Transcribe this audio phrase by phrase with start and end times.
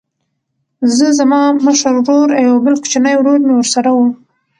[0.95, 3.99] زه زما مشر ورور او یو بل کوچنی ورور مې ورسره و